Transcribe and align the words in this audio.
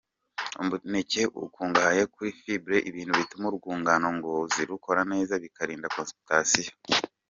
Umuneke 0.61 1.21
ukungahaye 1.43 2.03
kuri 2.13 2.29
fibre, 2.39 2.77
ibintu 2.89 3.13
bituma 3.19 3.45
urwungano 3.47 4.07
ngogozi 4.17 4.61
rukora 4.69 5.01
neza 5.11 5.33
bikarinda 5.43 5.87
constipation. 5.95 6.73